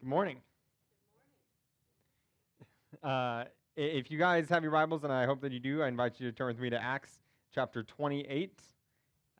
[0.00, 0.36] Good morning.
[3.02, 3.44] Uh,
[3.76, 6.30] if you guys have your Bibles, and I hope that you do, I invite you
[6.30, 7.18] to turn with me to Acts
[7.52, 8.52] chapter 28.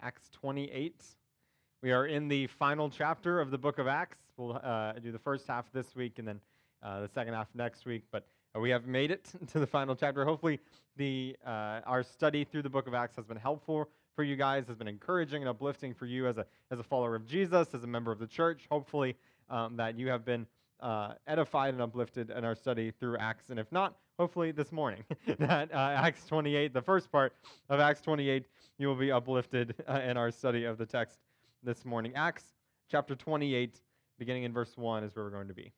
[0.02, 1.00] Acts 28.
[1.80, 4.18] We are in the final chapter of the book of Acts.
[4.36, 6.40] We'll uh, do the first half this week and then
[6.82, 8.02] uh, the second half next week.
[8.11, 10.25] But uh, we have made it to the final chapter.
[10.25, 10.59] Hopefully,
[10.96, 14.66] the uh, our study through the book of Acts has been helpful for you guys,
[14.66, 17.84] has been encouraging and uplifting for you as a as a follower of Jesus, as
[17.84, 18.66] a member of the church.
[18.68, 19.16] Hopefully,
[19.50, 20.46] um, that you have been
[20.80, 23.50] uh, edified and uplifted in our study through Acts.
[23.50, 25.04] And if not, hopefully this morning,
[25.39, 27.34] that uh, Acts 28, the first part
[27.68, 28.46] of Acts 28,
[28.79, 31.18] you will be uplifted uh, in our study of the text
[31.62, 32.12] this morning.
[32.14, 32.44] Acts
[32.91, 33.80] chapter 28,
[34.19, 35.72] beginning in verse 1, is where we're going to be.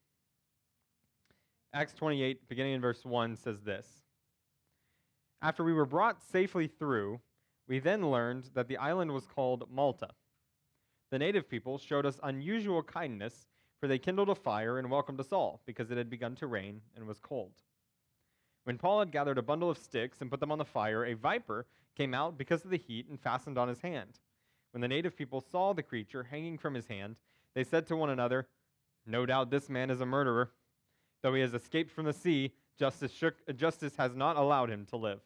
[1.73, 3.87] Acts 28, beginning in verse 1, says this
[5.41, 7.21] After we were brought safely through,
[7.69, 10.09] we then learned that the island was called Malta.
[11.11, 13.47] The native people showed us unusual kindness,
[13.81, 16.83] for they kindled a fire and welcomed us all, because it had begun to rain
[16.95, 17.53] and was cold.
[18.65, 21.15] When Paul had gathered a bundle of sticks and put them on the fire, a
[21.15, 24.21] viper came out because of the heat and fastened on his hand.
[24.73, 27.17] When the native people saw the creature hanging from his hand,
[27.55, 28.49] they said to one another,
[29.07, 30.53] No doubt this man is a murderer.
[31.23, 34.97] Though he has escaped from the sea, justice, shook, justice has not allowed him to
[34.97, 35.21] live.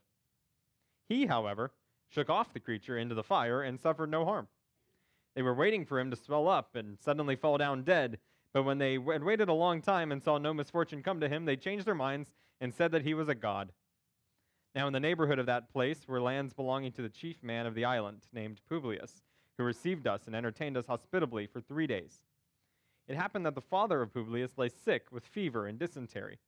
[1.09, 1.73] He, however,
[2.09, 4.49] shook off the creature into the fire and suffered no harm.
[5.35, 8.19] They were waiting for him to swell up and suddenly fall down dead.
[8.55, 11.45] But when they had waited a long time and saw no misfortune come to him,
[11.45, 13.73] they changed their minds and said that he was a god.
[14.77, 17.75] Now, in the neighborhood of that place were lands belonging to the chief man of
[17.75, 19.23] the island, named Publius,
[19.59, 22.23] who received us and entertained us hospitably for three days.
[23.09, 26.39] It happened that the father of Publius lay sick with fever and dysentery.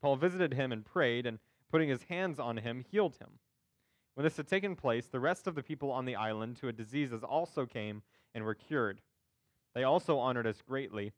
[0.00, 3.40] Paul visited him and prayed, and putting his hands on him, healed him.
[4.14, 6.76] When this had taken place, the rest of the people on the island who had
[6.76, 8.02] diseases also came
[8.34, 9.00] and were cured.
[9.74, 11.12] They also honored us greatly,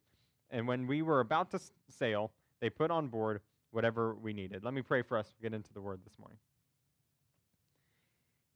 [0.51, 4.63] and when we were about to sail, they put on board whatever we needed.
[4.63, 6.37] Let me pray for us to get into the word this morning.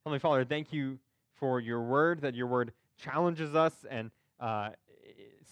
[0.04, 1.00] Heavenly Father, thank you
[1.34, 4.70] for your word, that your word challenges us and uh,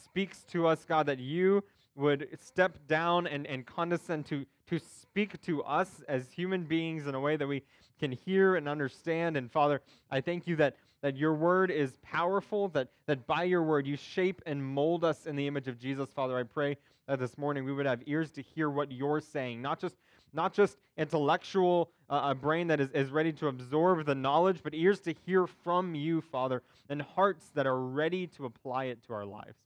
[0.04, 1.64] speaks to us, God, that you
[1.96, 7.16] would step down and, and condescend to, to speak to us as human beings in
[7.16, 7.64] a way that we
[8.00, 9.38] can hear and understand.
[9.38, 13.62] And Father, I thank you that, that your word is powerful, that, that by your
[13.62, 16.10] word you shape and mold us in the image of Jesus.
[16.10, 16.78] Father, I pray
[17.08, 19.96] that this morning we would have ears to hear what you're saying, not just
[20.36, 24.74] not just intellectual, uh, a brain that is, is ready to absorb the knowledge, but
[24.74, 29.14] ears to hear from you, Father, and hearts that are ready to apply it to
[29.14, 29.60] our lives.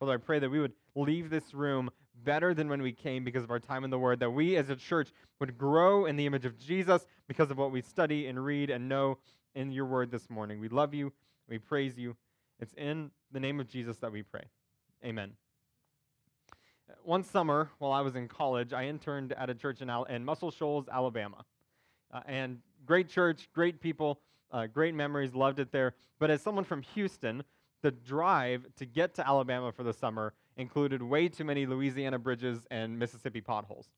[0.00, 1.90] Father, I pray that we would leave this room
[2.24, 4.68] better than when we came because of our time in the Word, that we as
[4.68, 8.44] a church would grow in the image of Jesus because of what we study and
[8.44, 9.18] read and know
[9.58, 10.60] in your Word this morning.
[10.60, 11.12] We love you.
[11.48, 12.16] We praise you.
[12.60, 14.44] It's in the name of Jesus that we pray.
[15.04, 15.32] Amen.
[17.02, 20.24] One summer, while I was in college, I interned at a church in, Al- in
[20.24, 21.44] Muscle Shoals, Alabama.
[22.12, 24.20] Uh, and great church, great people,
[24.52, 25.94] uh, great memories, loved it there.
[26.20, 27.42] But as someone from Houston,
[27.82, 32.64] the drive to get to Alabama for the summer included way too many Louisiana bridges
[32.70, 33.88] and Mississippi potholes,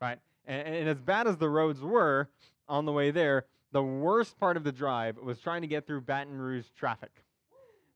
[0.00, 0.18] right?
[0.46, 2.28] And, and, as bad as the roads were
[2.68, 6.02] on the way there, the worst part of the drive was trying to get through
[6.02, 7.10] Baton Rouge traffic.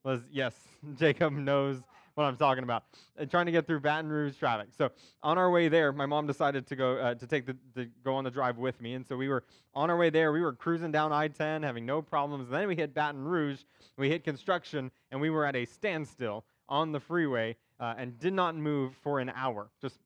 [0.05, 0.55] Was yes,
[0.99, 1.83] Jacob knows
[2.15, 2.85] what I'm talking about.
[3.17, 4.69] And trying to get through Baton Rouge traffic.
[4.77, 4.91] So
[5.23, 8.15] on our way there, my mom decided to go uh, to take the to go
[8.15, 9.45] on the drive with me, and so we were
[9.75, 10.33] on our way there.
[10.33, 12.47] We were cruising down I-10, having no problems.
[12.47, 13.61] And then we hit Baton Rouge,
[13.99, 18.33] we hit construction, and we were at a standstill on the freeway uh, and did
[18.33, 19.71] not move for an hour.
[19.81, 19.99] Just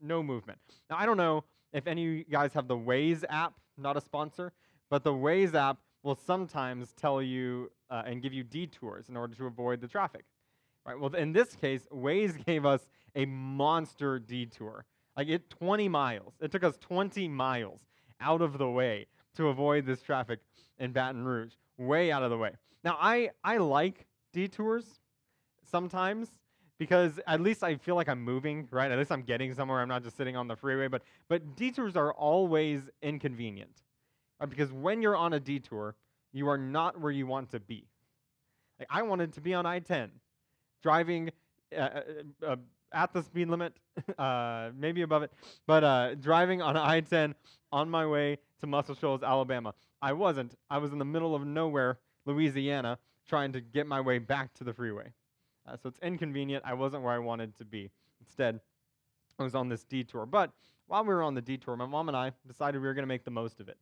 [0.00, 0.58] no movement.
[0.88, 4.00] Now, I don't know if any of you guys have the Waze app, not a
[4.00, 4.52] sponsor,
[4.90, 9.34] but the Waze app will sometimes tell you uh, and give you detours in order
[9.34, 10.24] to avoid the traffic.
[10.86, 10.98] Right?
[10.98, 14.84] Well, in this case, Waze gave us a monster detour.
[15.16, 16.34] Like it 20 miles.
[16.40, 17.80] It took us 20 miles
[18.20, 20.40] out of the way to avoid this traffic
[20.78, 22.52] in Baton Rouge, way out of the way.
[22.84, 25.00] Now, I, I like detours
[25.64, 26.30] sometimes
[26.78, 28.90] because at least I feel like I'm moving, right?
[28.90, 29.80] At least I'm getting somewhere.
[29.80, 30.88] I'm not just sitting on the freeway.
[30.88, 33.82] But but detours are always inconvenient,
[34.40, 34.48] right?
[34.48, 35.94] Because when you're on a detour,
[36.32, 37.86] you are not where you want to be.
[38.78, 40.10] Like I wanted to be on I-10,
[40.82, 41.30] driving
[41.76, 42.00] uh, uh,
[42.46, 42.56] uh,
[42.92, 43.74] at the speed limit,
[44.18, 45.32] uh, maybe above it,
[45.66, 47.34] but uh, driving on I-10
[47.72, 49.74] on my way to Muscle Shoals, Alabama.
[50.00, 50.54] I wasn't.
[50.70, 52.98] I was in the middle of nowhere, Louisiana,
[53.28, 55.12] trying to get my way back to the freeway.
[55.66, 56.64] Uh, so it's inconvenient.
[56.66, 57.90] I wasn't where I wanted to be.
[58.20, 58.60] Instead,
[59.38, 60.24] I was on this detour.
[60.24, 60.52] But
[60.86, 63.08] while we were on the detour, my mom and I decided we were going to
[63.08, 63.76] make the most of it.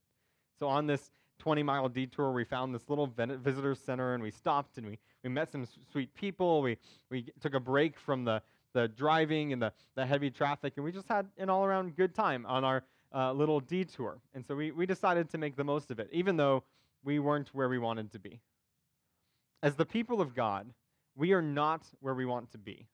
[0.59, 4.79] So on this 20 mile detour, we found this little visitor center and we stopped
[4.79, 6.63] and we, we met some sweet people.
[6.63, 6.79] We,
[7.11, 8.43] we took a break from the,
[8.73, 12.15] the driving and the, the heavy traffic, and we just had an all around good
[12.15, 14.19] time on our uh, little detour.
[14.35, 16.65] And so we, we decided to make the most of it, even though
[17.05, 18.41] we weren't where we wanted to be.
[19.63, 20.69] As the people of God,
[21.17, 22.87] we are not where we want to be.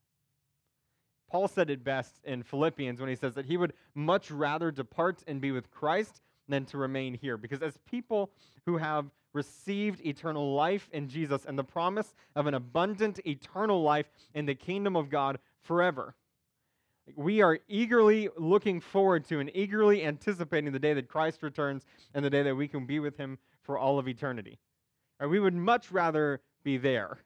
[1.31, 5.23] Paul said it best in Philippians when he says that he would much rather depart
[5.26, 7.36] and be with Christ than to remain here.
[7.36, 8.30] Because as people
[8.66, 14.06] who have received eternal life in Jesus and the promise of an abundant eternal life
[14.34, 16.14] in the kingdom of God forever,
[17.16, 21.84] we are eagerly looking forward to and eagerly anticipating the day that Christ returns
[22.14, 24.58] and the day that we can be with him for all of eternity.
[25.18, 27.18] Or we would much rather be there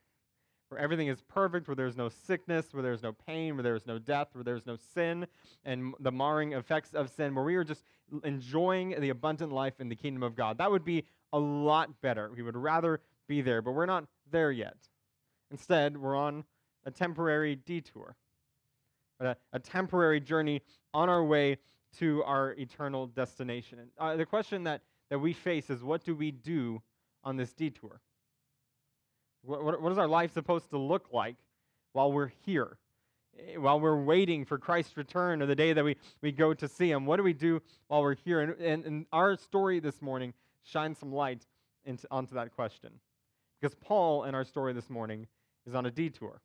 [0.68, 3.98] where everything is perfect, where there's no sickness, where there's no pain, where there's no
[3.98, 5.26] death, where there's no sin
[5.64, 7.84] and the marring effects of sin, where we are just
[8.24, 10.58] enjoying the abundant life in the kingdom of God.
[10.58, 12.30] That would be a lot better.
[12.34, 14.76] We would rather be there, but we're not there yet.
[15.50, 16.44] Instead, we're on
[16.84, 18.16] a temporary detour,
[19.20, 20.62] a, a temporary journey
[20.94, 21.58] on our way
[21.98, 23.78] to our eternal destination.
[23.98, 26.82] Uh, the question that, that we face is what do we do
[27.24, 28.00] on this detour?
[29.43, 31.37] What, what, what is our life supposed to look like
[31.93, 32.79] while we're here?
[33.38, 36.69] Eh, while we're waiting for Christ's return or the day that we, we go to
[36.69, 37.06] see him?
[37.06, 38.41] What do we do while we're here?
[38.41, 41.47] And, and, and our story this morning shines some light
[41.85, 42.91] into, onto that question.
[43.61, 45.27] Because Paul, in our story this morning,
[45.67, 46.41] is on a detour.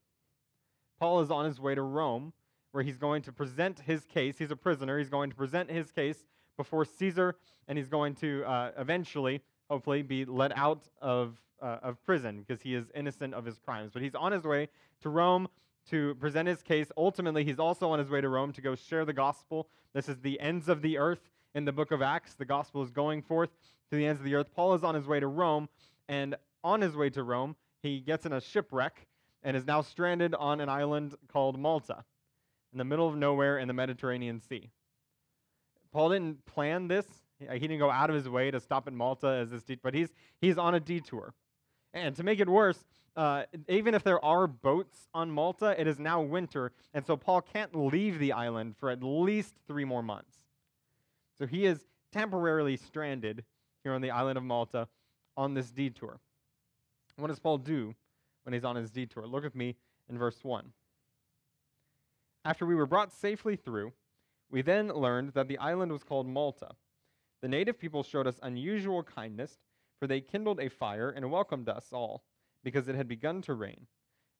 [1.00, 2.34] Paul is on his way to Rome,
[2.72, 4.38] where he's going to present his case.
[4.38, 4.98] He's a prisoner.
[4.98, 6.24] He's going to present his case
[6.58, 7.36] before Caesar,
[7.68, 12.62] and he's going to uh, eventually, hopefully, be let out of uh, of prison because
[12.62, 13.92] he is innocent of his crimes.
[13.94, 14.70] But he's on his way
[15.02, 15.48] to Rome
[15.90, 16.92] to present his case.
[16.98, 19.68] Ultimately, he's also on his way to Rome to go share the gospel.
[19.94, 22.34] This is the ends of the earth in the book of Acts.
[22.36, 23.50] The gospel is going forth
[23.90, 24.48] to the ends of the earth.
[24.56, 25.70] Paul is on his way to Rome,
[26.08, 29.08] and on his way to Rome, he gets in a shipwreck
[29.44, 32.04] and is now stranded on an island called Malta
[32.72, 34.70] in the middle of nowhere in the Mediterranean Sea.
[35.92, 37.06] Paul didn't plan this.
[37.40, 40.10] He didn't go out of his way to stop at Malta as this, but he's
[40.40, 41.34] he's on a detour.
[41.94, 42.86] And to make it worse,
[43.16, 47.42] uh, even if there are boats on Malta, it is now winter, and so Paul
[47.42, 50.38] can't leave the island for at least three more months.
[51.38, 53.44] So he is temporarily stranded
[53.84, 54.88] here on the island of Malta
[55.36, 56.20] on this detour.
[57.18, 57.96] What does Paul do
[58.44, 59.28] when he's on his detour?
[59.28, 59.76] Look with me
[60.10, 60.72] in verse 1.
[62.46, 63.94] After we were brought safely through,
[64.50, 66.70] we then learned that the island was called Malta.
[67.42, 69.60] The native people showed us unusual kindness
[70.02, 72.24] for they kindled a fire and welcomed us all,
[72.64, 73.86] because it had begun to rain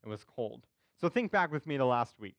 [0.02, 0.66] and was cold.
[1.00, 2.36] So think back with me to last week.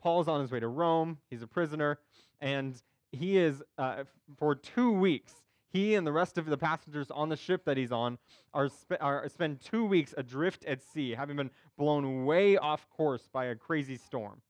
[0.00, 1.18] Paul's on his way to Rome.
[1.28, 1.98] He's a prisoner,
[2.40, 2.80] and
[3.12, 4.04] he is, uh,
[4.38, 5.34] for two weeks,
[5.70, 8.16] he and the rest of the passengers on the ship that he's on
[8.54, 13.28] are, spe- are spend two weeks adrift at sea, having been blown way off course
[13.30, 14.40] by a crazy storm.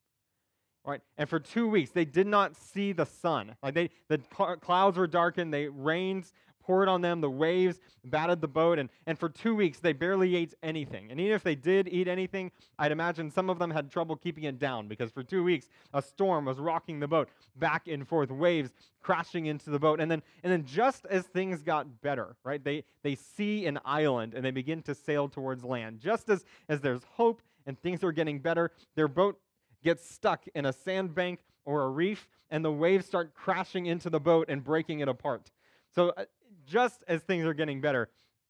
[0.84, 3.54] Right, and for two weeks they did not see the sun.
[3.62, 5.54] Like they, the cl- clouds were darkened.
[5.54, 9.78] They rains poured on them, the waves battered the boat, and, and for two weeks
[9.78, 11.10] they barely ate anything.
[11.10, 14.44] And even if they did eat anything, I'd imagine some of them had trouble keeping
[14.44, 18.30] it down because for two weeks a storm was rocking the boat back and forth,
[18.30, 18.70] waves
[19.02, 20.00] crashing into the boat.
[20.00, 24.34] And then and then just as things got better, right, they, they see an island
[24.34, 26.00] and they begin to sail towards land.
[26.00, 29.38] Just as, as there's hope and things are getting better, their boat
[29.82, 34.20] gets stuck in a sandbank or a reef, and the waves start crashing into the
[34.20, 35.50] boat and breaking it apart.
[35.94, 36.24] So uh,
[36.66, 38.08] just as things are getting better,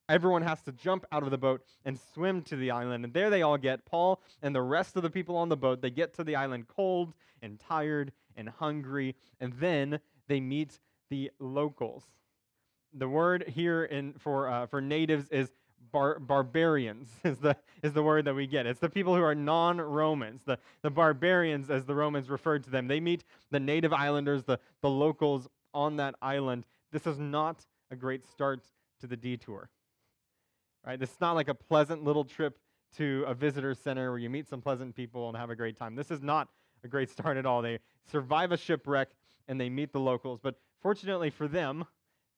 [0.09, 3.05] everyone has to jump out of the boat and swim to the island.
[3.05, 3.85] And there they all get.
[3.85, 6.69] Paul and the rest of the people on the boat, they get to the island
[6.69, 9.15] cold and tired and hungry.
[9.41, 10.79] And then they meet
[11.11, 12.05] the locals.
[12.95, 15.51] The word here in, for, uh, for natives is
[15.93, 18.67] bar- barbarians, is the, is the word that we get.
[18.67, 22.71] It's the people who are non Romans, the, the barbarians, as the Romans referred to
[22.71, 22.87] them.
[22.89, 26.67] They meet the native islanders, the, the locals on that island.
[26.91, 28.65] This is not a great start
[29.01, 29.71] to the detour.
[30.85, 30.99] Right?
[30.99, 32.59] This is not like a pleasant little trip
[32.97, 35.95] to a visitor center where you meet some pleasant people and have a great time.
[35.95, 36.49] This is not
[36.83, 37.63] a great start at all.
[37.63, 37.79] They
[38.11, 39.11] survive a shipwreck
[39.47, 40.41] and they meet the locals.
[40.43, 41.85] But fortunately for them,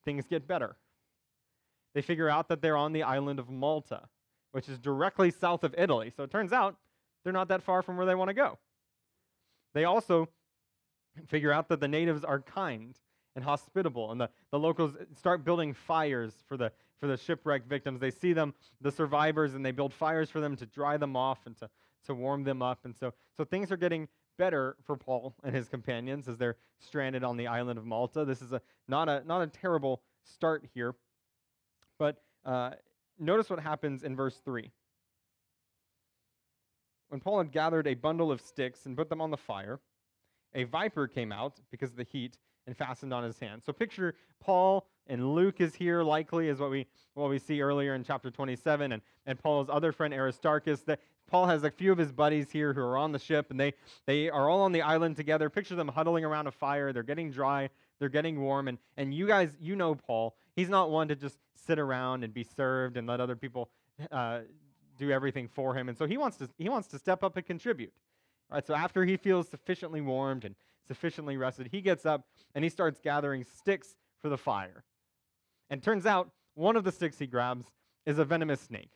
[0.05, 0.77] things get better.
[1.95, 4.09] They figure out that they're on the island of Malta,
[4.51, 6.13] which is directly south of Italy.
[6.15, 6.77] So it turns out
[7.23, 8.59] they're not that far from where they want to go.
[9.73, 10.29] They also
[11.29, 12.99] figure out that the natives are kind
[13.37, 14.13] and hospitable.
[14.13, 18.01] And the, the locals start building fires for the, for the shipwreck victims.
[18.01, 21.39] They see them, the survivors, and they build fires for them to dry them off
[21.47, 21.69] and to,
[22.07, 22.81] to warm them up.
[22.85, 27.25] And so, so things are getting better for Paul and his companions as they're stranded
[27.25, 28.25] on the island of Malta.
[28.25, 30.95] This is a, not, a, not a terrible start here.
[31.99, 32.73] But uh,
[33.19, 34.71] notice what happens in verse 3.
[37.09, 39.81] When Paul had gathered a bundle of sticks and put them on the fire,
[40.55, 43.63] a viper came out because of the heat and fastened on his hand.
[43.65, 47.95] So picture Paul and Luke is here, likely, is what we what we see earlier
[47.95, 50.81] in chapter 27, and, and Paul's other friend Aristarchus.
[50.83, 53.61] That Paul has a few of his buddies here who are on the ship, and
[53.61, 53.75] they
[54.07, 55.51] they are all on the island together.
[55.51, 56.93] Picture them huddling around a fire.
[56.93, 57.69] They're getting dry,
[57.99, 60.35] they're getting warm, and and you guys, you know Paul.
[60.57, 63.71] He's not one to just sit around and be served and let other people
[64.11, 64.41] uh,
[64.99, 65.89] do everything for him.
[65.89, 67.93] And so he wants to he wants to step up and contribute.
[68.51, 70.55] All right, so after he feels sufficiently warmed and
[70.87, 74.85] sufficiently rested, he gets up and he starts gathering sticks for the fire.
[75.71, 77.67] And turns out one of the sticks he grabs
[78.07, 78.91] is a venomous snake.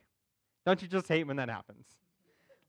[0.65, 1.85] Don't you just hate when that happens?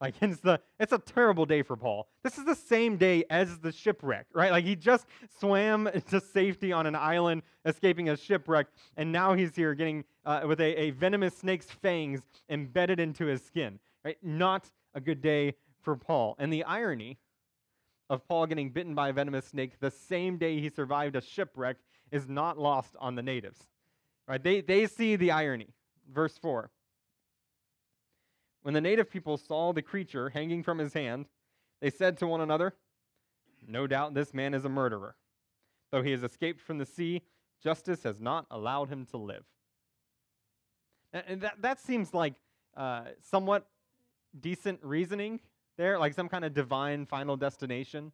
[0.01, 2.09] Like it's the it's a terrible day for Paul.
[2.23, 4.51] This is the same day as the shipwreck, right?
[4.51, 5.07] Like he just
[5.39, 10.43] swam to safety on an island, escaping a shipwreck, and now he's here getting uh,
[10.47, 13.79] with a, a venomous snake's fangs embedded into his skin.
[14.05, 14.17] Right?
[14.23, 16.37] Not a good day for Paul.
[16.39, 17.19] And the irony
[18.11, 21.77] of Paul getting bitten by a venomous snake the same day he survived a shipwreck
[22.11, 23.61] is not lost on the natives.
[24.27, 24.43] Right?
[24.43, 25.69] They, they see the irony.
[26.13, 26.71] Verse 4.
[28.63, 31.27] When the native people saw the creature hanging from his hand,
[31.81, 32.75] they said to one another,
[33.67, 35.15] No doubt this man is a murderer.
[35.93, 37.23] Though he has escaped from the sea,
[37.63, 39.45] justice has not allowed him to live.
[41.13, 42.35] And that, that seems like
[42.77, 43.67] uh, somewhat
[44.39, 45.41] decent reasoning
[45.81, 48.13] there, like some kind of divine final destination.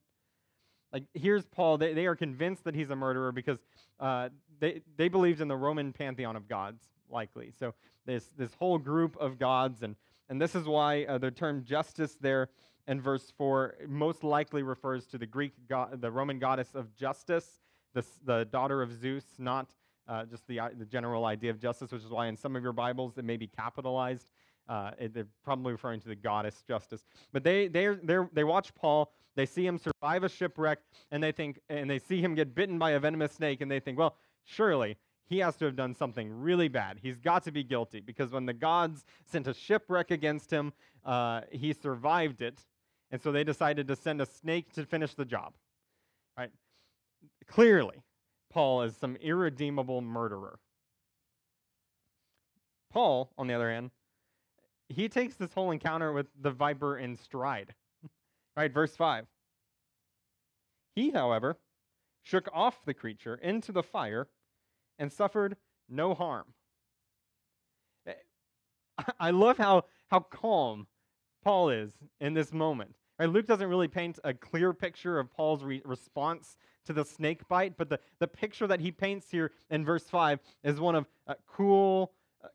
[0.93, 1.79] Like, here's Paul.
[1.79, 3.59] They, they are convinced that he's a murderer because
[3.99, 4.29] uh,
[4.61, 7.53] they, they believed in the Roman pantheon of gods, likely.
[7.59, 7.75] So,
[8.07, 9.97] this, this whole group of gods, and,
[10.29, 12.51] and this is why uh, the term justice there
[12.87, 17.59] in verse 4 most likely refers to the Greek god, the Roman goddess of justice,
[17.95, 19.67] the, the daughter of Zeus, not
[20.07, 22.73] uh, just the, the general idea of justice, which is why in some of your
[22.73, 24.31] Bibles it may be capitalized.
[24.69, 27.05] Uh, they're probably referring to the goddess justice.
[27.33, 27.95] But they they
[28.33, 29.13] they watch Paul.
[29.37, 30.79] They see him survive a shipwreck,
[31.11, 33.81] and they think, and they see him get bitten by a venomous snake, and they
[33.81, 34.97] think, well, surely
[35.27, 36.99] he has to have done something really bad.
[37.03, 40.73] He's got to be guilty because when the gods sent a shipwreck against him,
[41.05, 42.61] uh, he survived it,
[43.11, 45.55] and so they decided to send a snake to finish the job.
[46.39, 46.51] Right?
[47.47, 48.03] Clearly,
[48.51, 50.59] Paul is some irredeemable murderer.
[52.91, 53.91] Paul, on the other hand,
[54.89, 57.75] he takes this whole encounter with the viper in stride.
[58.57, 59.27] right, verse 5.
[60.95, 61.59] He, however,
[62.23, 64.29] shook off the creature into the fire
[64.99, 65.57] and suffered
[65.89, 66.47] no harm.
[68.07, 68.13] Eh,
[69.21, 70.87] I love how, how calm
[71.45, 72.97] Paul is in this moment.
[73.19, 77.47] Right, Luke doesn't really paint a clear picture of Paul's re- response to the snake
[77.49, 81.07] bite, but the, the picture that he paints here in verse 5 is one of
[81.27, 82.13] uh, cool,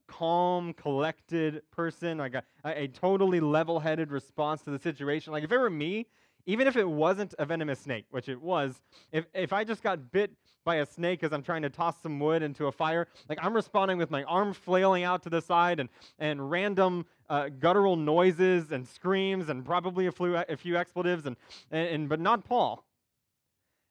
[0.08, 5.34] calm, collected person, like a, a totally level headed response to the situation.
[5.34, 6.08] Like if it were me,
[6.46, 8.82] even if it wasn't a venomous snake, which it was,
[9.12, 10.32] if, if I just got bit
[10.64, 13.54] by a snake as I'm trying to toss some wood into a fire, like I'm
[13.54, 18.72] responding with my arm flailing out to the side and, and random uh, guttural noises
[18.72, 21.36] and screams and probably a, flu, a few expletives, and,
[21.72, 22.86] and, and but not Paul.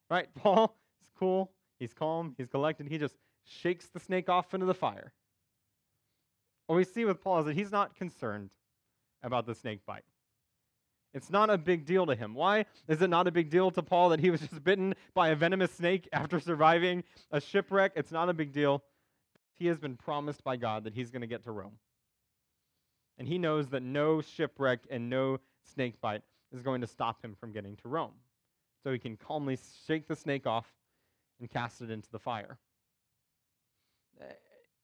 [0.08, 0.28] Right?
[0.38, 4.74] Paul is cool, he's calm, he's collected, he just shakes the snake off into the
[4.74, 5.12] fire.
[6.70, 8.50] What we see with Paul is that he's not concerned
[9.24, 10.04] about the snake bite.
[11.12, 12.32] It's not a big deal to him.
[12.32, 15.30] Why is it not a big deal to Paul that he was just bitten by
[15.30, 17.94] a venomous snake after surviving a shipwreck?
[17.96, 18.84] It's not a big deal.
[19.58, 21.74] He has been promised by God that he's going to get to Rome.
[23.18, 25.40] And he knows that no shipwreck and no
[25.74, 26.22] snake bite
[26.52, 28.14] is going to stop him from getting to Rome.
[28.84, 29.58] So he can calmly
[29.88, 30.72] shake the snake off
[31.40, 32.58] and cast it into the fire.
[34.20, 34.24] Eh,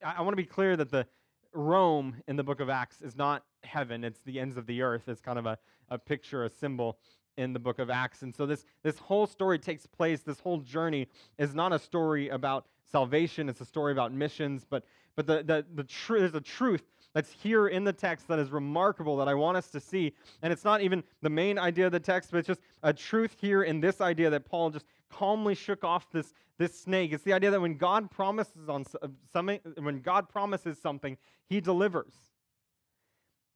[0.05, 1.07] I, want to be clear that the,
[1.57, 5.09] Rome in the book of Acts is not heaven, it's the ends of the earth.
[5.09, 5.59] It's kind of a,
[5.91, 6.99] a picture, a symbol
[7.37, 8.23] in the book of Acts.
[8.23, 11.09] And so this, this whole story takes place, this whole journey
[11.39, 14.85] is not a story about salvation, it's a story about missions, but,
[15.17, 16.83] but the, the, the tr- there's a truth
[17.13, 20.13] that's here in the text that is remarkable that I want us to see.
[20.43, 23.35] And it's not even the main idea of the text, but it's just a truth
[23.41, 27.13] here in this idea that Paul just calmly shook off this, this snake.
[27.13, 31.17] It's the idea that when God promises on uh, something, when God promises something,
[31.49, 32.15] he delivers.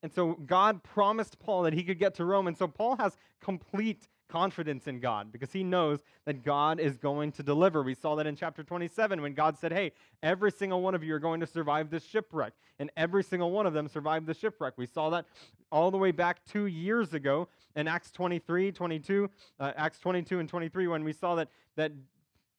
[0.03, 2.47] And so God promised Paul that he could get to Rome.
[2.47, 7.33] And so Paul has complete confidence in God because he knows that God is going
[7.33, 7.83] to deliver.
[7.83, 9.93] We saw that in chapter 27 when God said, Hey,
[10.23, 12.53] every single one of you are going to survive this shipwreck.
[12.79, 14.75] And every single one of them survived the shipwreck.
[14.77, 15.27] We saw that
[15.71, 20.49] all the way back two years ago in Acts 23, 22, uh, Acts 22 and
[20.49, 21.93] 23, when we saw that, that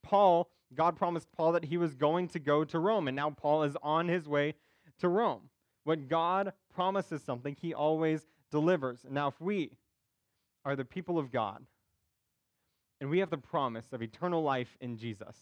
[0.03, 3.63] Paul God promised Paul that he was going to go to Rome, and now Paul
[3.63, 4.56] is on his way
[5.00, 5.50] to Rome.
[5.84, 9.06] When God promises something, he always delivers.
[9.10, 9.72] Now, if we
[10.63, 11.65] are the people of God,
[13.00, 15.36] and we have the promise of eternal life in Jesus,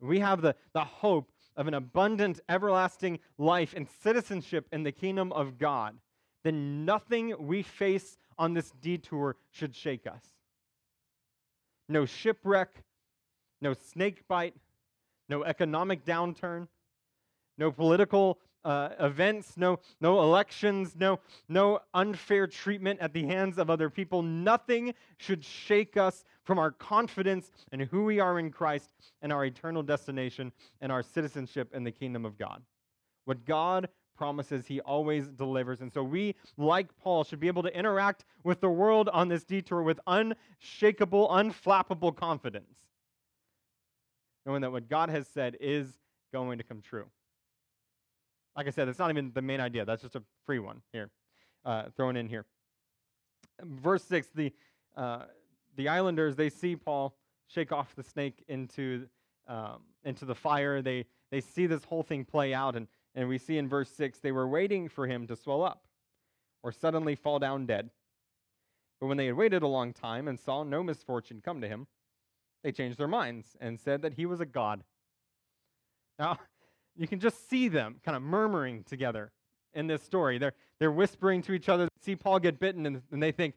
[0.00, 5.32] we have the, the hope of an abundant, everlasting life and citizenship in the kingdom
[5.32, 5.96] of God,
[6.44, 10.22] then nothing we face on this detour should shake us.
[11.88, 12.82] No shipwreck,
[13.60, 14.54] no snake bite,
[15.28, 16.68] no economic downturn,
[17.58, 23.68] no political uh, events, no, no elections, no, no unfair treatment at the hands of
[23.68, 24.22] other people.
[24.22, 28.90] Nothing should shake us from our confidence in who we are in Christ
[29.22, 32.62] and our eternal destination and our citizenship in the kingdom of God.
[33.26, 35.80] What God promises, he always delivers.
[35.80, 39.44] And so we, like Paul, should be able to interact with the world on this
[39.44, 42.76] detour with unshakable, unflappable confidence,
[44.46, 45.88] knowing that what God has said is
[46.32, 47.06] going to come true.
[48.56, 49.84] Like I said, that's not even the main idea.
[49.84, 51.10] That's just a free one here,
[51.64, 52.44] uh, thrown in here.
[53.62, 54.52] Verse 6 the,
[54.96, 55.22] uh,
[55.76, 57.14] the islanders, they see Paul
[57.48, 59.06] shake off the snake into,
[59.48, 60.82] um, into the fire.
[60.82, 62.76] They, they see this whole thing play out.
[62.76, 65.84] And, and we see in verse 6 they were waiting for him to swell up
[66.62, 67.90] or suddenly fall down dead.
[69.00, 71.86] But when they had waited a long time and saw no misfortune come to him,
[72.62, 74.82] they changed their minds and said that he was a god.
[76.18, 76.38] Now,
[76.96, 79.32] you can just see them kind of murmuring together
[79.74, 80.38] in this story.
[80.38, 83.54] They're, they're whispering to each other, see Paul get bitten, and, and they think,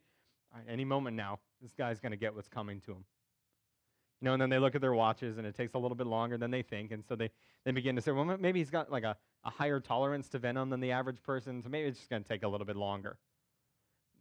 [0.68, 3.06] any moment now, this guy's going to get what's coming to him.
[4.22, 6.08] You know, and then they look at their watches, and it takes a little bit
[6.08, 7.30] longer than they think, and so they,
[7.64, 9.16] they begin to say, well, maybe he's got like a,
[9.48, 12.28] a higher tolerance to venom than the average person, so maybe it's just going to
[12.28, 13.18] take a little bit longer.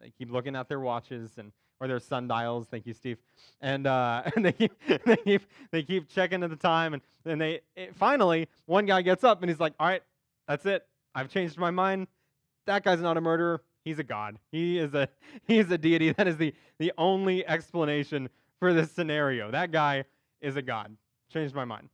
[0.01, 2.69] They keep looking at their watches and or their sundials.
[2.71, 3.19] Thank you, Steve.
[3.61, 4.73] And, uh, and they keep
[5.05, 5.43] they keep
[5.73, 9.43] they keep checking at the time, and then they it, finally one guy gets up
[9.43, 10.03] and he's like, "All right,
[10.47, 10.87] that's it.
[11.15, 12.07] I've changed my mind.
[12.67, 13.63] That guy's not a murderer.
[13.85, 14.39] He's a god.
[14.53, 15.09] He is a
[15.47, 16.13] he is a deity.
[16.13, 18.29] That is the the only explanation
[18.61, 19.51] for this scenario.
[19.51, 20.05] That guy
[20.41, 20.97] is a god.
[21.33, 21.89] Changed my mind."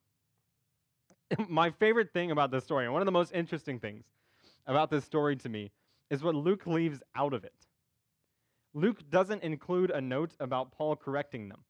[1.48, 4.04] my favorite thing about this story, and one of the most interesting things
[4.66, 5.70] about this story to me,
[6.10, 7.54] is what Luke leaves out of it.
[8.74, 11.64] Luke doesn't include a note about Paul correcting them.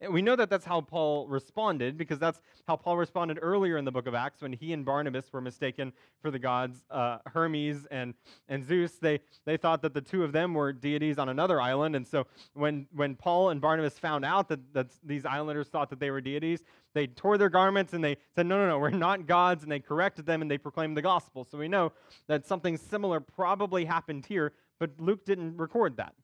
[0.00, 3.84] And we know that that's how Paul responded because that's how Paul responded earlier in
[3.84, 7.86] the book of Acts when he and Barnabas were mistaken for the gods uh, Hermes
[7.90, 8.14] and,
[8.48, 8.92] and Zeus.
[8.98, 11.96] They, they thought that the two of them were deities on another island.
[11.96, 16.00] And so when, when Paul and Barnabas found out that, that these islanders thought that
[16.00, 19.26] they were deities, they tore their garments and they said, No, no, no, we're not
[19.26, 19.62] gods.
[19.62, 21.44] And they corrected them and they proclaimed the gospel.
[21.44, 21.92] So we know
[22.26, 26.14] that something similar probably happened here but Luke didn't record that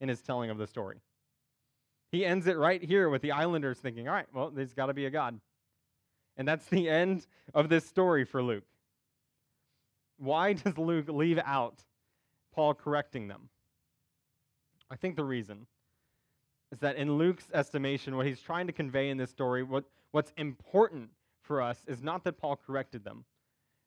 [0.00, 1.00] in his telling of the story.
[2.10, 4.94] He ends it right here with the islanders thinking, all right, well, there's got to
[4.94, 5.40] be a God.
[6.36, 8.64] And that's the end of this story for Luke.
[10.18, 11.82] Why does Luke leave out
[12.54, 13.48] Paul correcting them?
[14.90, 15.66] I think the reason
[16.72, 20.32] is that in Luke's estimation, what he's trying to convey in this story, what, what's
[20.36, 21.10] important
[21.42, 23.24] for us is not that Paul corrected them,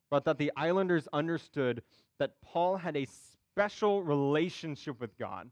[0.10, 1.84] but that the islanders understood
[2.19, 5.49] that Paul had a special relationship with God,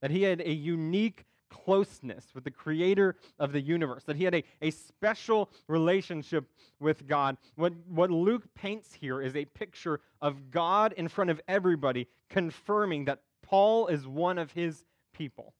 [0.00, 1.24] that he had a unique
[1.54, 6.44] closeness with the creator of the universe, that he had a, a special relationship
[6.80, 7.36] with God.
[7.54, 13.04] What, what Luke paints here is a picture of God in front of everybody, confirming
[13.04, 15.54] that Paul is one of his people.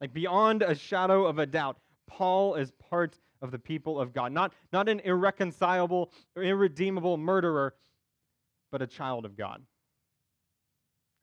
[0.00, 4.30] Like beyond a shadow of a doubt, Paul is part of the people of God.
[4.30, 7.74] Not, not an irreconcilable, irredeemable murderer,
[8.70, 9.62] but a child of God.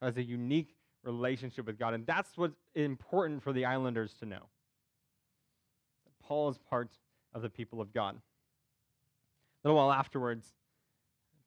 [0.01, 1.93] Has a unique relationship with God.
[1.93, 4.49] And that's what's important for the islanders to know.
[6.23, 6.89] Paul is part
[7.33, 8.15] of the people of God.
[8.15, 10.47] A little while afterwards,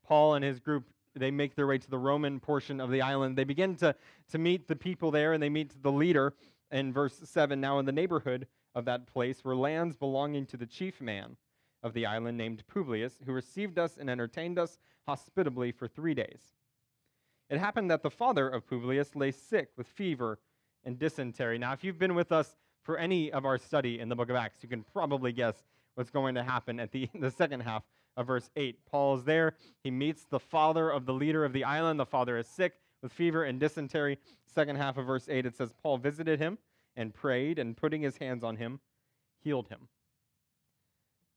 [0.04, 0.84] Paul and his group
[1.18, 3.36] they make their way to the Roman portion of the island.
[3.36, 3.94] They begin to,
[4.30, 6.34] to meet the people there and they meet the leader
[6.70, 7.60] in verse 7.
[7.60, 11.36] Now, in the neighborhood of that place were lands belonging to the chief man
[11.82, 16.40] of the island named Publius, who received us and entertained us hospitably for three days.
[17.48, 20.38] It happened that the father of Publius lay sick with fever
[20.84, 21.58] and dysentery.
[21.58, 24.36] Now, if you've been with us for any of our study in the book of
[24.36, 27.82] Acts, you can probably guess what's going to happen at the, the second half
[28.16, 28.78] of verse 8.
[28.90, 29.54] Paul is there.
[29.82, 32.00] He meets the father of the leader of the island.
[32.00, 34.18] The father is sick with fever and dysentery.
[34.46, 36.58] Second half of verse 8, it says, Paul visited him
[36.96, 38.80] and prayed, and putting his hands on him,
[39.42, 39.88] healed him.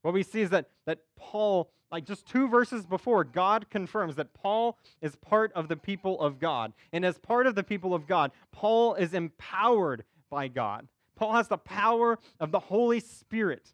[0.01, 4.33] What we see is that, that Paul, like just two verses before, God confirms that
[4.33, 6.73] Paul is part of the people of God.
[6.93, 10.87] And as part of the people of God, Paul is empowered by God.
[11.15, 13.73] Paul has the power of the Holy Spirit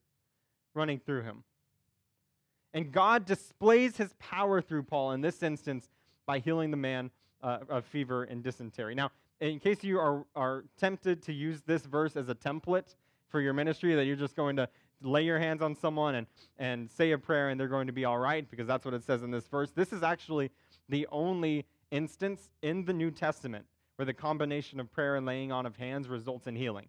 [0.73, 1.43] running through him.
[2.73, 5.89] And God displays his power through Paul in this instance
[6.25, 8.95] by healing the man uh, of fever and dysentery.
[8.95, 12.95] Now, in case you are, are tempted to use this verse as a template
[13.29, 14.67] for your ministry, that you're just going to
[15.05, 18.05] lay your hands on someone and, and say a prayer and they're going to be
[18.05, 19.71] all right, because that's what it says in this verse.
[19.71, 20.51] This is actually
[20.89, 23.65] the only instance in the New Testament
[23.95, 26.87] where the combination of prayer and laying on of hands results in healing.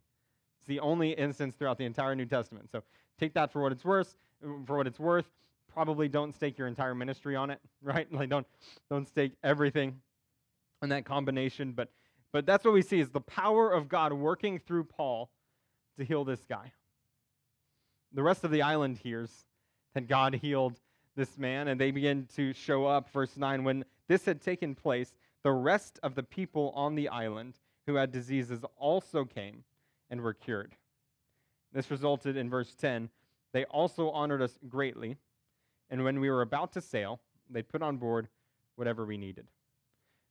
[0.61, 2.70] It's the only instance throughout the entire New Testament.
[2.70, 2.83] So
[3.18, 4.16] take that for what it's worth.
[4.66, 5.31] For what it's worth,
[5.72, 8.12] probably don't stake your entire ministry on it, right?
[8.12, 8.46] Like don't
[8.90, 10.00] don't stake everything
[10.83, 11.72] on that combination.
[11.72, 11.90] But
[12.33, 15.31] but that's what we see is the power of God working through Paul
[15.98, 16.72] to heal this guy.
[18.12, 19.44] The rest of the island hears
[19.94, 20.80] that God healed
[21.16, 23.10] this man, and they begin to show up.
[23.10, 27.54] Verse 9 When this had taken place, the rest of the people on the island
[27.86, 29.64] who had diseases also came
[30.10, 30.74] and were cured.
[31.72, 33.10] This resulted in verse 10
[33.52, 35.16] They also honored us greatly,
[35.90, 38.28] and when we were about to sail, they put on board
[38.76, 39.46] whatever we needed.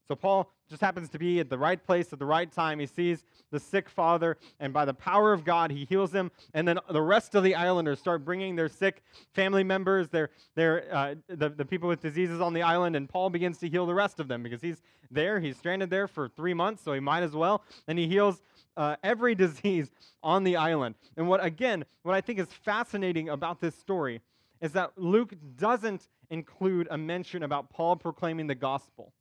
[0.07, 2.79] So Paul just happens to be at the right place at the right time.
[2.79, 6.31] He sees the sick father, and by the power of God, he heals him.
[6.53, 10.85] And then the rest of the islanders start bringing their sick family members, their, their,
[10.93, 13.93] uh, the, the people with diseases on the island, and Paul begins to heal the
[13.93, 15.39] rest of them because he's there.
[15.39, 17.63] He's stranded there for three months, so he might as well.
[17.87, 18.41] And he heals
[18.77, 19.89] uh, every disease
[20.21, 20.95] on the island.
[21.17, 24.21] And what, again, what I think is fascinating about this story
[24.61, 29.13] is that Luke doesn't include a mention about Paul proclaiming the gospel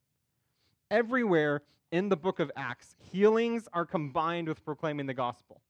[0.89, 5.61] everywhere in the book of Acts, healings are combined with proclaiming the gospel.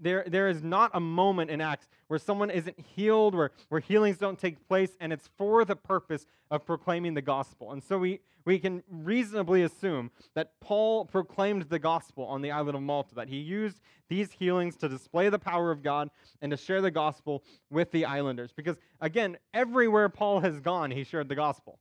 [0.00, 4.16] There, there is not a moment in Acts where someone isn't healed, where, where healings
[4.16, 7.72] don't take place, and it's for the purpose of proclaiming the gospel.
[7.72, 12.76] And so we, we can reasonably assume that Paul proclaimed the gospel on the island
[12.76, 16.10] of Malta, that he used these healings to display the power of God
[16.40, 18.52] and to share the gospel with the islanders.
[18.52, 21.78] Because, again, everywhere Paul has gone, he shared the gospel.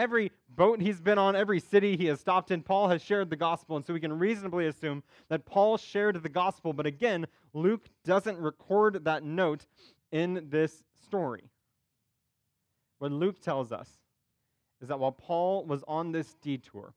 [0.00, 3.36] Every boat he's been on, every city he has stopped in, Paul has shared the
[3.36, 3.76] gospel.
[3.76, 6.72] And so we can reasonably assume that Paul shared the gospel.
[6.72, 9.66] But again, Luke doesn't record that note
[10.10, 11.50] in this story.
[12.98, 13.90] What Luke tells us
[14.80, 16.94] is that while Paul was on this detour,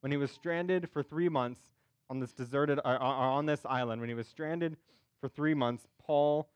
[0.00, 1.62] when he was stranded for three months
[2.10, 4.76] on this deserted, uh, uh on this island, when he was stranded
[5.18, 6.50] for three months, Paul,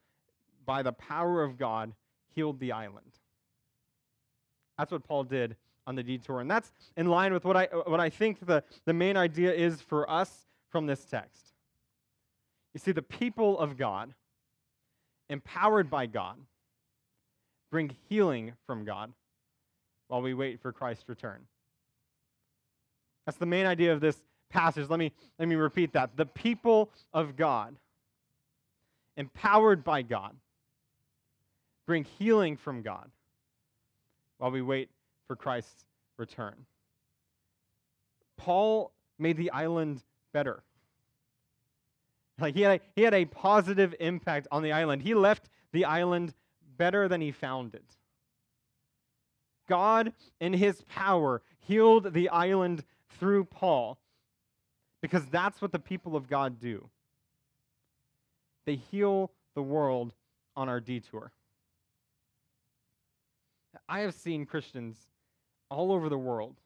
[0.66, 1.94] by the power of God,
[2.34, 3.12] healed the island.
[4.76, 5.56] That's what Paul did
[5.88, 6.40] on the detour.
[6.40, 9.80] And that's in line with what I, what I think the, the main idea is
[9.80, 10.30] for us
[10.68, 11.54] from this text.
[12.74, 14.12] You see, the people of God,
[15.30, 16.36] empowered by God,
[17.70, 19.12] bring healing from God
[20.08, 21.40] while we wait for Christ's return.
[23.24, 24.18] That's the main idea of this
[24.50, 24.90] passage.
[24.90, 26.16] Let me, let me repeat that.
[26.18, 27.76] The people of God,
[29.16, 30.36] empowered by God,
[31.86, 33.10] bring healing from God
[34.36, 34.90] while we wait
[35.28, 35.84] for Christ's
[36.16, 36.66] return.
[38.36, 40.64] Paul made the island better.
[42.40, 45.02] Like he had, a, he had a positive impact on the island.
[45.02, 46.34] He left the island
[46.76, 47.84] better than he found it.
[49.68, 52.84] God, in his power, healed the island
[53.18, 53.98] through Paul
[55.02, 56.88] because that's what the people of God do.
[58.64, 60.14] They heal the world
[60.56, 61.32] on our detour.
[63.88, 64.96] I have seen Christians
[65.70, 66.56] all over the world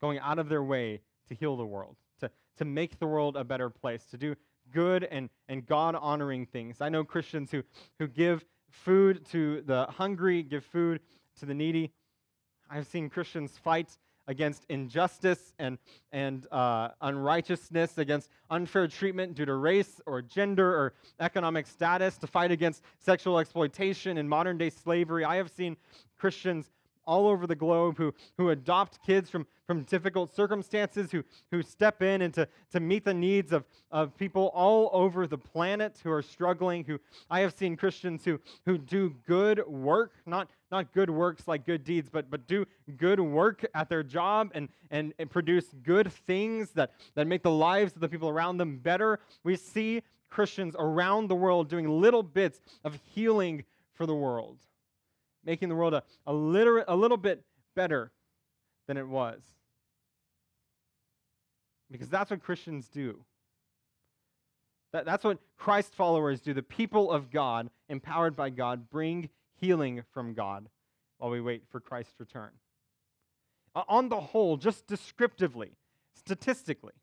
[0.00, 3.44] going out of their way to heal the world, to, to make the world a
[3.44, 4.34] better place, to do
[4.72, 6.80] good and, and God honoring things.
[6.80, 7.62] I know Christians who,
[7.98, 11.00] who give food to the hungry, give food
[11.40, 11.92] to the needy.
[12.70, 13.96] I've seen Christians fight
[14.28, 15.78] against injustice and,
[16.10, 22.26] and uh, unrighteousness, against unfair treatment due to race or gender or economic status, to
[22.26, 25.24] fight against sexual exploitation and modern day slavery.
[25.24, 25.76] I have seen
[26.18, 26.72] Christians
[27.06, 32.02] all over the globe who, who adopt kids from, from difficult circumstances, who, who step
[32.02, 36.10] in and to, to meet the needs of, of people all over the planet who
[36.10, 36.84] are struggling.
[36.84, 36.98] Who
[37.30, 41.84] I have seen Christians who, who do good work, not, not good works like good
[41.84, 42.66] deeds, but, but do
[42.96, 47.50] good work at their job and, and, and produce good things that, that make the
[47.50, 49.20] lives of the people around them better.
[49.44, 53.64] We see Christians around the world doing little bits of healing
[53.94, 54.58] for the world
[55.46, 57.42] making the world a, a, liter- a little bit
[57.74, 58.10] better
[58.86, 59.40] than it was.
[61.90, 63.24] Because that's what Christians do.
[64.92, 66.52] That, that's what Christ followers do.
[66.52, 70.68] The people of God, empowered by God, bring healing from God
[71.18, 72.50] while we wait for Christ's return.
[73.88, 75.72] On the whole, just descriptively,
[76.14, 76.94] statistically,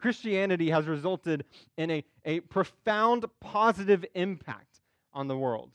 [0.00, 1.44] Christianity has resulted
[1.78, 4.80] in a, a profound positive impact
[5.12, 5.70] on the world.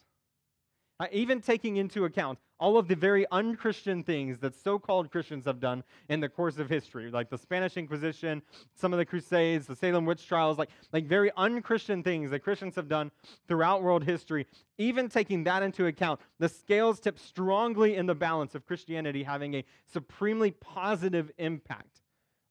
[1.02, 5.46] Uh, even taking into account all of the very unchristian things that so called Christians
[5.46, 8.42] have done in the course of history, like the Spanish Inquisition,
[8.76, 12.76] some of the Crusades, the Salem witch trials, like, like very unchristian things that Christians
[12.76, 13.12] have done
[13.48, 14.46] throughout world history,
[14.78, 19.54] even taking that into account, the scales tip strongly in the balance of Christianity having
[19.56, 22.02] a supremely positive impact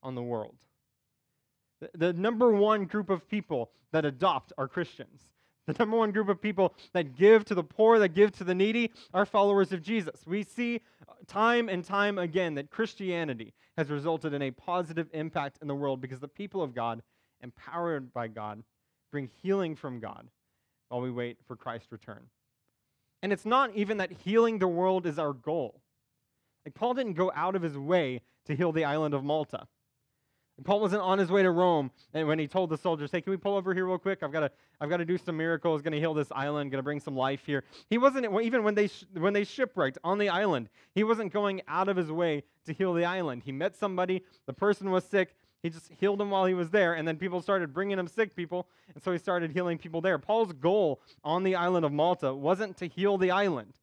[0.03, 0.55] on the world.
[1.81, 5.21] The, the number one group of people that adopt are Christians.
[5.69, 8.55] The number one group of people that give to the poor, that give to the
[8.55, 10.27] needy, are followers of Jesus.
[10.27, 15.59] We see uh, time and time again that Christianity has resulted in a positive impact
[15.61, 17.03] in the world because the people of God,
[17.43, 18.63] empowered by God,
[19.13, 20.29] bring healing from God
[20.89, 22.23] while we wait for Christ's return.
[23.23, 25.83] And it's not even that healing the world is our goal.
[26.65, 29.67] Like Paul didn't go out of his way to heal the island of Malta.
[30.65, 33.31] Paul wasn't on his way to Rome, and when he told the soldiers, "Hey, can
[33.31, 34.23] we pull over here real quick?
[34.23, 35.83] I've got to, I've got to do some miracles.
[35.83, 36.71] Going to heal this island.
[36.71, 39.99] Going to bring some life here." He wasn't even when they sh- when they shipwrecked
[40.03, 40.69] on the island.
[40.95, 43.43] He wasn't going out of his way to heal the island.
[43.45, 44.25] He met somebody.
[44.47, 45.37] The person was sick.
[45.63, 48.37] He just healed him while he was there, and then people started bringing him sick
[48.37, 50.19] people, and so he started healing people there.
[50.19, 53.75] Paul's goal on the island of Malta wasn't to heal the island.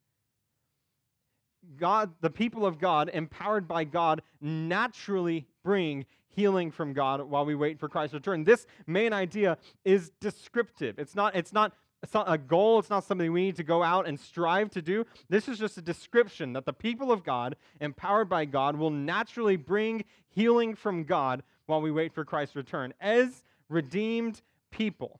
[1.77, 7.55] God, the people of God, empowered by God, naturally bring healing from God while we
[7.55, 8.43] wait for Christ's return.
[8.43, 10.99] This main idea is descriptive.
[10.99, 13.81] It's not, it's not, it's not a goal, it's not something we need to go
[13.81, 15.05] out and strive to do.
[15.29, 19.55] This is just a description that the people of God, empowered by God, will naturally
[19.55, 22.93] bring healing from God while we wait for Christ's return.
[22.99, 25.19] As redeemed people,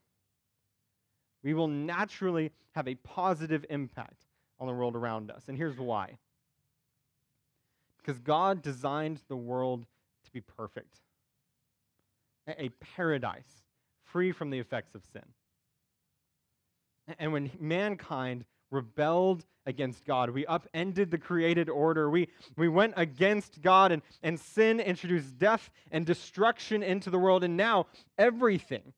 [1.44, 4.26] we will naturally have a positive impact
[4.60, 5.44] on the world around us.
[5.48, 6.18] And here's why.
[7.98, 9.88] Because God designed the world
[10.26, 11.00] to be perfect
[12.48, 13.64] a paradise
[14.04, 15.24] free from the effects of sin.
[17.20, 22.10] And when mankind rebelled against God, we upended the created order.
[22.10, 27.44] We, we went against God, and, and sin introduced death and destruction into the world.
[27.44, 28.94] And now everything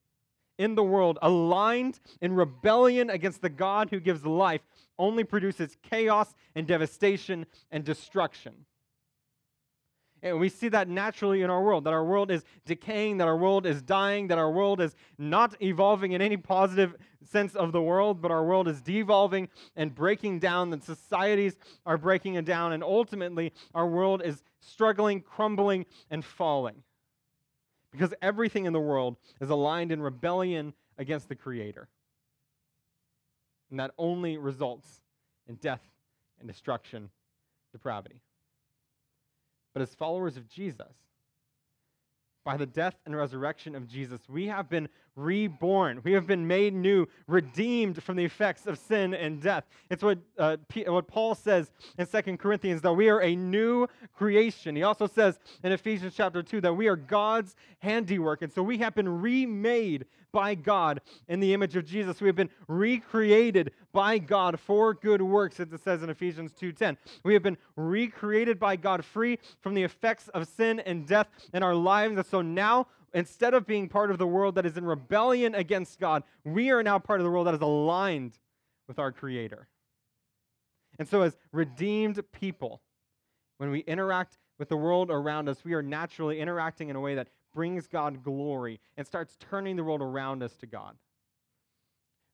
[0.57, 4.61] in the world aligned in rebellion against the God who gives life
[4.97, 8.65] only produces chaos and devastation and destruction.
[10.23, 13.37] And we see that naturally in our world, that our world is decaying, that our
[13.37, 17.81] world is dying, that our world is not evolving in any positive sense of the
[17.81, 22.73] world, but our world is devolving and breaking down, that societies are breaking it down,
[22.73, 26.83] and ultimately our world is struggling, crumbling, and falling.
[27.91, 31.87] Because everything in the world is aligned in rebellion against the Creator.
[33.69, 35.01] And that only results
[35.47, 35.81] in death
[36.39, 37.09] and destruction,
[37.71, 38.21] depravity
[39.77, 40.91] but as followers of Jesus.
[42.43, 45.99] By the death and resurrection of Jesus, we have been reborn.
[46.03, 49.65] We have been made new, redeemed from the effects of sin and death.
[49.89, 53.87] It's what, uh, P- what Paul says in Second Corinthians that we are a new
[54.15, 54.75] creation.
[54.75, 58.43] He also says in Ephesians chapter 2 that we are God's handiwork.
[58.43, 62.21] And so we have been remade by God in the image of Jesus.
[62.21, 66.97] We have been recreated by God for good works, as it says in Ephesians 2:10.
[67.23, 71.63] We have been recreated by God free from the effects of sin and death in
[71.63, 72.17] our lives.
[72.17, 75.99] And so now, instead of being part of the world that is in rebellion against
[75.99, 78.37] God, we are now part of the world that is aligned
[78.87, 79.67] with our Creator.
[80.99, 82.81] And so, as redeemed people,
[83.57, 87.15] when we interact with the world around us, we are naturally interacting in a way
[87.15, 90.95] that brings God glory and starts turning the world around us to God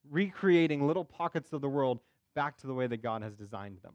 [0.09, 1.99] recreating little pockets of the world
[2.35, 3.93] back to the way that God has designed them.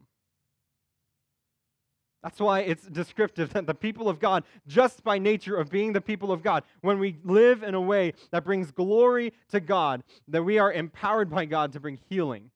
[2.21, 6.01] That's why it's descriptive that the people of God, just by nature of being the
[6.01, 10.43] people of God, when we live in a way that brings glory to God, that
[10.43, 12.51] we are empowered by God to bring healing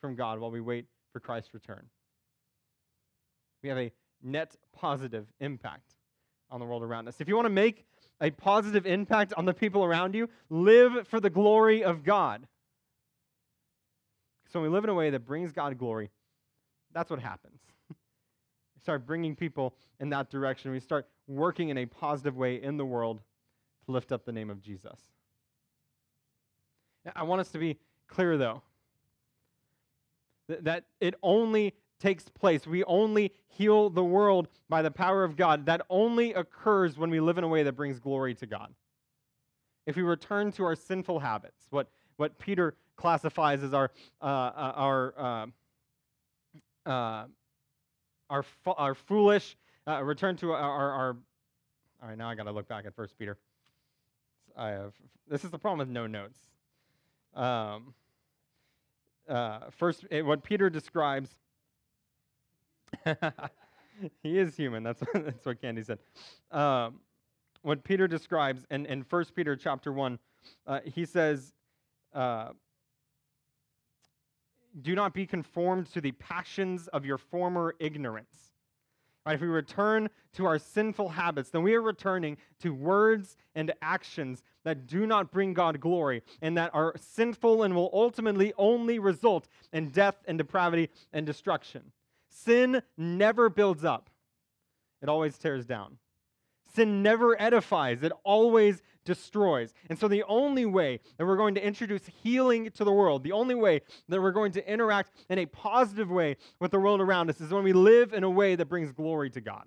[0.00, 1.86] from God while we wait for Christ's return.
[3.62, 3.92] We have a
[4.22, 5.94] net positive impact
[6.50, 7.20] on the world around us.
[7.20, 7.84] If you want to make
[8.20, 12.46] a positive impact on the people around you, live for the glory of God.
[14.50, 16.10] So when we live in a way that brings God glory,
[16.92, 17.60] that's what happens.
[18.88, 20.70] Start bringing people in that direction.
[20.70, 23.20] We start working in a positive way in the world
[23.84, 24.98] to lift up the name of Jesus.
[27.14, 28.62] I want us to be clear, though,
[30.48, 32.66] that it only takes place.
[32.66, 35.66] We only heal the world by the power of God.
[35.66, 38.72] That only occurs when we live in a way that brings glory to God.
[39.84, 43.90] If we return to our sinful habits, what, what Peter classifies as our
[44.22, 45.46] uh, uh our uh,
[46.88, 47.24] uh,
[48.30, 51.16] our our foolish uh, return to our, our, our
[52.02, 53.36] all right now I got to look back at First Peter.
[54.56, 54.94] I have.
[55.28, 56.38] This is the problem with no notes.
[57.34, 57.94] Um,
[59.28, 61.30] uh, first, it, what Peter describes.
[64.22, 64.82] he is human.
[64.82, 65.98] That's that's what Candy said.
[66.50, 67.00] Um,
[67.62, 70.18] what Peter describes in in First Peter chapter one,
[70.66, 71.52] uh, he says.
[72.14, 72.50] Uh,
[74.82, 78.52] do not be conformed to the passions of your former ignorance.
[79.26, 83.72] Right, if we return to our sinful habits, then we are returning to words and
[83.82, 88.98] actions that do not bring God glory and that are sinful and will ultimately only
[88.98, 91.92] result in death and depravity and destruction.
[92.30, 94.08] Sin never builds up,
[95.02, 95.98] it always tears down.
[96.74, 99.72] Sin never edifies, it always destroys.
[99.88, 103.32] And so, the only way that we're going to introduce healing to the world, the
[103.32, 107.30] only way that we're going to interact in a positive way with the world around
[107.30, 109.64] us is when we live in a way that brings glory to God.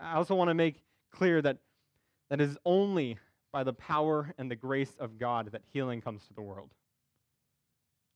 [0.00, 1.58] I also want to make clear that
[2.30, 3.18] that is only
[3.52, 6.70] by the power and the grace of God that healing comes to the world.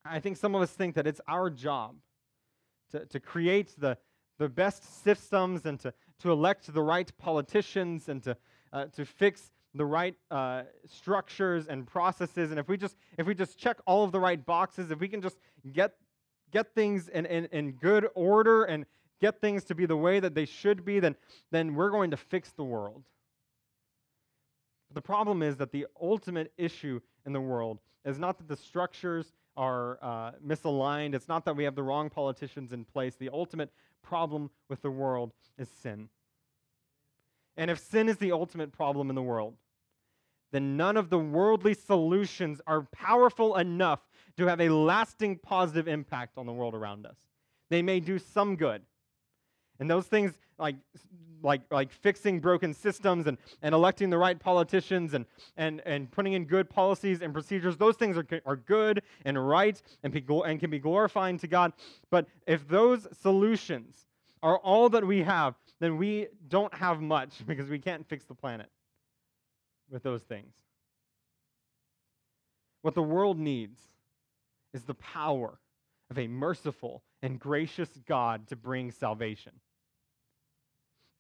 [0.04, 1.96] I think some of us think that it's our job
[2.92, 3.98] to, to create the,
[4.38, 8.36] the best systems and to, to elect the right politicians and to,
[8.72, 12.50] uh, to fix the right uh, structures and processes.
[12.50, 15.08] And if we just if we just check all of the right boxes, if we
[15.08, 15.36] can just
[15.72, 15.94] get
[16.52, 18.86] get things in, in, in good order and
[19.20, 21.16] get things to be the way that they should be, then
[21.50, 23.04] then we're going to fix the world.
[24.88, 28.56] But the problem is that the ultimate issue in the world is not that the
[28.56, 31.14] structures are uh, misaligned.
[31.14, 33.14] It's not that we have the wrong politicians in place.
[33.16, 33.70] The ultimate
[34.02, 36.08] problem with the world is sin.
[37.56, 39.54] And if sin is the ultimate problem in the world,
[40.52, 44.00] then none of the worldly solutions are powerful enough
[44.36, 47.16] to have a lasting positive impact on the world around us.
[47.68, 48.82] They may do some good.
[49.80, 50.76] And those things like
[51.42, 56.32] like like fixing broken systems and, and electing the right politicians and, and, and putting
[56.32, 60.60] in good policies and procedures, those things are, are good and right and, be, and
[60.60, 61.72] can be glorifying to God.
[62.10, 64.06] But if those solutions
[64.42, 68.34] are all that we have, then we don't have much because we can't fix the
[68.34, 68.68] planet
[69.90, 70.52] with those things.
[72.82, 73.80] What the world needs
[74.72, 75.58] is the power
[76.10, 79.52] of a merciful and gracious God to bring salvation.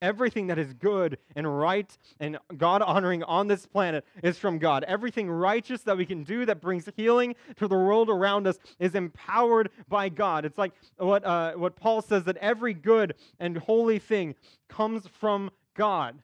[0.02, 4.84] Everything that is good and right and God honoring on this planet is from God.
[4.84, 8.94] Everything righteous that we can do that brings healing to the world around us is
[8.94, 10.44] empowered by God.
[10.44, 14.34] It's like what, uh, what Paul says that every good and holy thing
[14.68, 16.22] comes from God.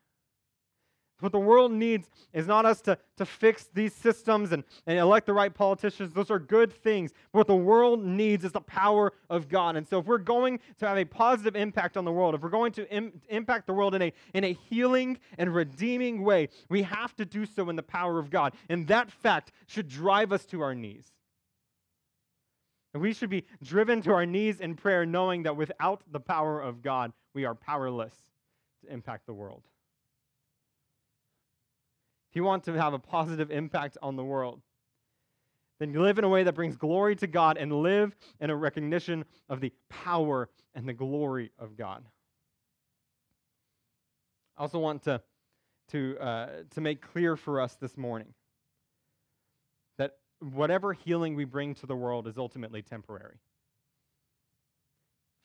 [1.23, 5.27] What the world needs is not us to, to fix these systems and, and elect
[5.27, 6.13] the right politicians.
[6.13, 7.13] Those are good things.
[7.33, 9.77] But what the world needs is the power of God.
[9.77, 12.49] And so, if we're going to have a positive impact on the world, if we're
[12.49, 16.83] going to Im- impact the world in a, in a healing and redeeming way, we
[16.83, 18.55] have to do so in the power of God.
[18.69, 21.13] And that fact should drive us to our knees.
[22.95, 26.61] And we should be driven to our knees in prayer, knowing that without the power
[26.61, 28.15] of God, we are powerless
[28.85, 29.63] to impact the world.
[32.33, 34.63] If you want to have a positive impact on the world,
[35.79, 39.27] then live in a way that brings glory to God and live in a recognition
[39.51, 42.03] of the power and the glory of God.
[44.57, 45.21] I also want to,
[45.91, 48.33] to, uh, to make clear for us this morning
[49.99, 53.37] that whatever healing we bring to the world is ultimately temporary.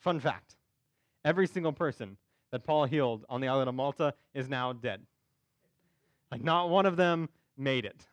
[0.00, 0.56] Fun fact
[1.22, 2.16] every single person
[2.50, 5.02] that Paul healed on the island of Malta is now dead.
[6.30, 8.06] Like, not one of them made it.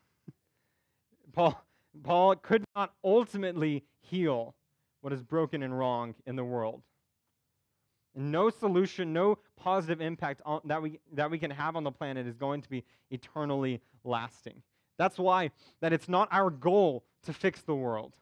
[1.33, 1.61] Paul,
[2.03, 4.55] Paul could not ultimately heal
[5.01, 6.81] what is broken and wrong in the world.
[8.15, 12.25] no solution, no positive impact on, that, we, that we can have on the planet
[12.25, 14.61] is going to be eternally lasting.
[14.97, 15.51] That's why
[15.81, 18.13] that it's not our goal to fix the world.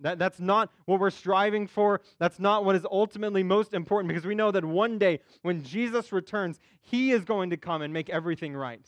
[0.00, 2.00] That, that's not what we're striving for.
[2.18, 6.12] That's not what is ultimately most important because we know that one day when Jesus
[6.12, 8.84] returns, he is going to come and make everything right.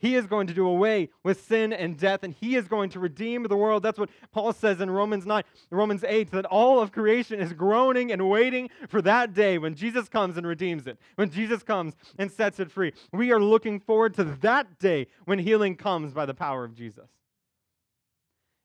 [0.00, 2.98] He is going to do away with sin and death, and he is going to
[2.98, 3.82] redeem the world.
[3.82, 8.10] That's what Paul says in Romans 9, Romans 8, that all of creation is groaning
[8.10, 12.32] and waiting for that day when Jesus comes and redeems it, when Jesus comes and
[12.32, 12.94] sets it free.
[13.12, 17.10] We are looking forward to that day when healing comes by the power of Jesus.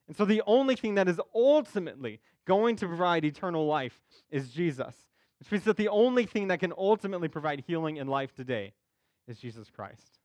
[0.08, 4.00] And so the only thing that is ultimately going to provide eternal life
[4.30, 4.94] is Jesus.
[5.38, 8.72] Which means that the only thing that can ultimately provide healing in life today
[9.26, 10.15] is Jesus Christ.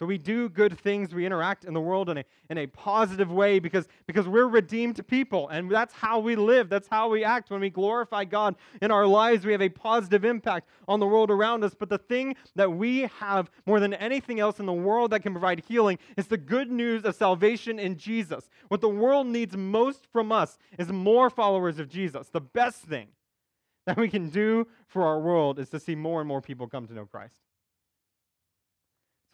[0.00, 3.30] So we do good things, we interact in the world in a, in a positive
[3.30, 5.50] way because, because we're redeemed people.
[5.50, 7.50] And that's how we live, that's how we act.
[7.50, 11.30] When we glorify God in our lives, we have a positive impact on the world
[11.30, 11.74] around us.
[11.78, 15.32] But the thing that we have more than anything else in the world that can
[15.32, 18.48] provide healing is the good news of salvation in Jesus.
[18.68, 22.28] What the world needs most from us is more followers of Jesus.
[22.28, 23.08] The best thing
[23.84, 26.86] that we can do for our world is to see more and more people come
[26.86, 27.34] to know Christ.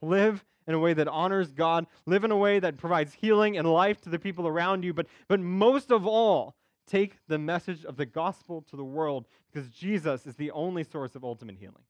[0.06, 3.70] Live in a way that honors God, live in a way that provides healing and
[3.70, 7.96] life to the people around you, but, but most of all, take the message of
[7.96, 11.84] the gospel to the world because Jesus is the only source of ultimate healing.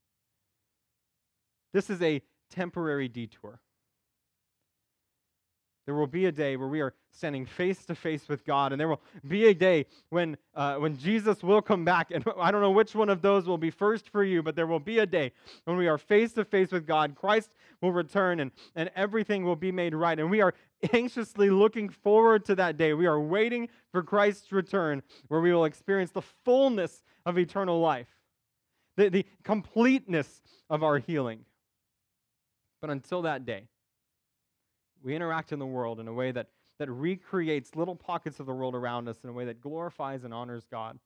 [1.73, 3.61] This is a temporary detour.
[5.87, 8.81] There will be a day where we are standing face to face with God, and
[8.81, 12.11] there will be a day when, uh, when Jesus will come back.
[12.11, 14.67] And I don't know which one of those will be first for you, but there
[14.67, 15.31] will be a day
[15.65, 17.15] when we are face to face with God.
[17.15, 20.19] Christ will return, and, and everything will be made right.
[20.19, 20.55] And we are
[20.93, 22.93] anxiously looking forward to that day.
[22.93, 28.09] We are waiting for Christ's return, where we will experience the fullness of eternal life,
[28.97, 31.45] the, the completeness of our healing.
[32.81, 33.69] But until that day,
[35.07, 36.49] we interact in the world in a way that,
[36.81, 40.35] that recreates little pockets of the world around us in a way that glorifies and
[40.35, 40.99] honors God.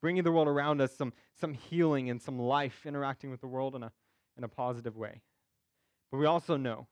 [0.00, 3.74] Bringing the world around us some, some healing and some life, interacting with the world
[3.74, 3.90] in a,
[4.38, 5.20] in a positive way.
[6.12, 6.86] But we also know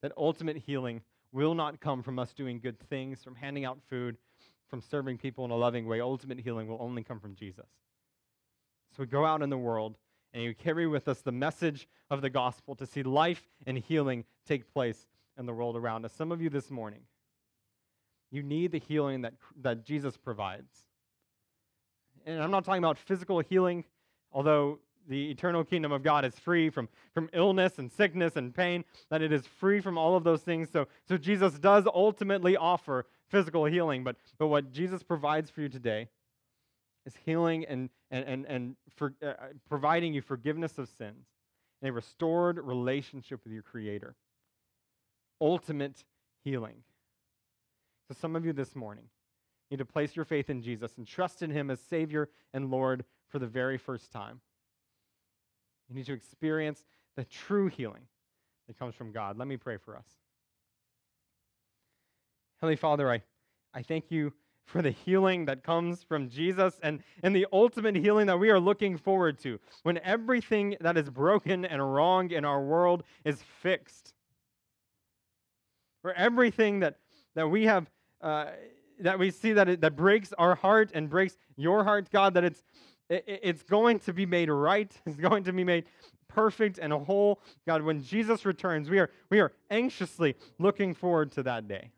[0.00, 4.16] that ultimate healing will not come from us doing good things, from handing out food,
[4.70, 6.00] from serving people in a loving way.
[6.00, 7.68] Ultimate healing will only come from Jesus.
[8.96, 9.96] So we go out in the world
[10.34, 14.24] and you carry with us the message of the gospel to see life and healing
[14.46, 15.06] take place
[15.38, 16.12] in the world around us.
[16.12, 17.00] Some of you this morning,
[18.32, 20.72] you need the healing that, that Jesus provides.
[22.26, 23.84] And I'm not talking about physical healing,
[24.32, 28.84] although the eternal kingdom of God is free from, from illness and sickness and pain,
[29.10, 30.68] that it is free from all of those things.
[30.72, 34.02] So, so Jesus does ultimately offer physical healing.
[34.02, 36.08] But, but what Jesus provides for you today
[37.06, 39.34] is healing and, and, and, and for, uh, uh,
[39.68, 41.26] providing you forgiveness of sins
[41.82, 44.14] and a restored relationship with your Creator.
[45.40, 46.04] Ultimate
[46.44, 46.76] healing.
[48.06, 49.06] So, some of you this morning
[49.68, 53.04] need to place your faith in Jesus and trust in Him as Savior and Lord
[53.28, 54.40] for the very first time.
[55.88, 56.84] You need to experience
[57.16, 58.02] the true healing
[58.68, 59.36] that comes from God.
[59.36, 60.06] Let me pray for us.
[62.60, 63.22] Heavenly Father, I,
[63.74, 64.32] I thank you
[64.64, 68.58] for the healing that comes from Jesus and, and the ultimate healing that we are
[68.58, 74.14] looking forward to when everything that is broken and wrong in our world is fixed.
[76.02, 76.98] For everything that,
[77.34, 77.90] that we have,
[78.20, 78.46] uh,
[79.00, 82.44] that we see that, it, that breaks our heart and breaks your heart, God, that
[82.44, 82.62] it's,
[83.08, 85.84] it, it's going to be made right, it's going to be made
[86.28, 87.40] perfect and whole.
[87.66, 91.90] God, when Jesus returns, we are, we are anxiously looking forward to that day.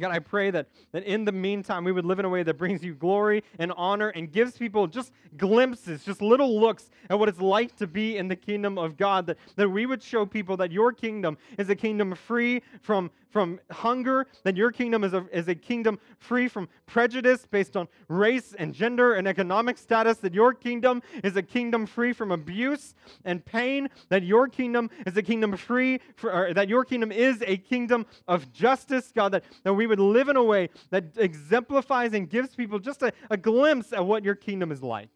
[0.00, 2.54] God, I pray that, that in the meantime, we would live in a way that
[2.54, 7.28] brings you glory and honor and gives people just glimpses, just little looks at what
[7.28, 9.26] it's like to be in the kingdom of God.
[9.26, 13.60] That, that we would show people that your kingdom is a kingdom free from, from
[13.70, 18.54] hunger, that your kingdom is a, is a kingdom free from prejudice based on race
[18.58, 23.44] and gender and economic status, that your kingdom is a kingdom free from abuse and
[23.44, 28.04] pain, that your kingdom is a kingdom free, for, that your kingdom is a kingdom
[28.26, 32.54] of justice, God, that, that we would live in a way that exemplifies and gives
[32.54, 35.08] people just a, a glimpse at what your kingdom is like.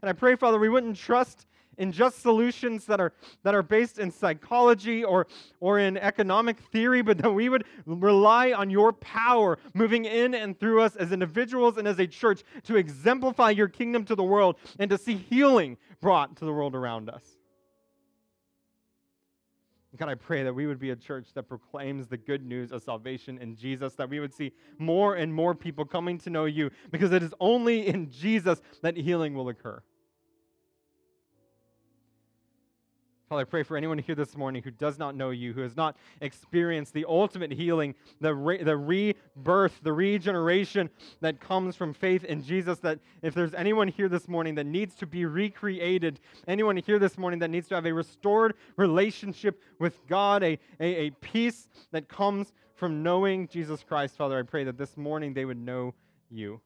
[0.00, 1.46] And I pray, Father, we wouldn't trust
[1.78, 3.12] in just solutions that are
[3.42, 5.26] that are based in psychology or
[5.60, 10.58] or in economic theory, but that we would rely on your power moving in and
[10.58, 14.56] through us as individuals and as a church to exemplify your kingdom to the world
[14.78, 17.24] and to see healing brought to the world around us.
[19.96, 22.84] God, I pray that we would be a church that proclaims the good news of
[22.84, 26.70] salvation in Jesus, that we would see more and more people coming to know you,
[26.92, 29.82] because it is only in Jesus that healing will occur.
[33.28, 35.76] Father, I pray for anyone here this morning who does not know you, who has
[35.76, 40.88] not experienced the ultimate healing, the, re- the rebirth, the regeneration
[41.20, 42.78] that comes from faith in Jesus.
[42.78, 47.18] That if there's anyone here this morning that needs to be recreated, anyone here this
[47.18, 52.08] morning that needs to have a restored relationship with God, a, a, a peace that
[52.08, 55.92] comes from knowing Jesus Christ, Father, I pray that this morning they would know
[56.30, 56.62] you.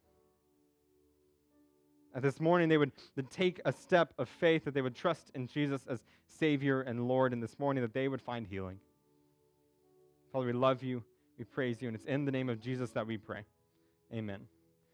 [2.14, 2.92] That this morning they would
[3.30, 7.32] take a step of faith, that they would trust in Jesus as Savior and Lord,
[7.32, 8.78] and this morning that they would find healing.
[10.32, 11.02] Father, we love you,
[11.38, 13.44] we praise you, and it's in the name of Jesus that we pray.
[14.12, 14.46] Amen.